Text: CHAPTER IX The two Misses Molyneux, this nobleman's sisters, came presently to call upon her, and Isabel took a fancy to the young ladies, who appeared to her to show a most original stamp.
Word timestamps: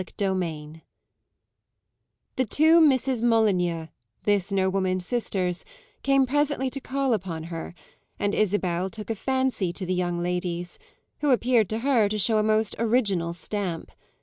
CHAPTER 0.03 0.41
IX 0.43 0.79
The 2.35 2.45
two 2.45 2.81
Misses 2.81 3.21
Molyneux, 3.21 3.89
this 4.23 4.51
nobleman's 4.51 5.05
sisters, 5.05 5.63
came 6.01 6.25
presently 6.25 6.71
to 6.71 6.79
call 6.81 7.13
upon 7.13 7.43
her, 7.53 7.75
and 8.17 8.33
Isabel 8.33 8.89
took 8.89 9.11
a 9.11 9.15
fancy 9.15 9.71
to 9.73 9.85
the 9.85 9.93
young 9.93 10.23
ladies, 10.23 10.79
who 11.19 11.29
appeared 11.29 11.69
to 11.69 11.79
her 11.85 12.09
to 12.09 12.17
show 12.17 12.39
a 12.39 12.43
most 12.43 12.75
original 12.79 13.31
stamp. 13.31 13.91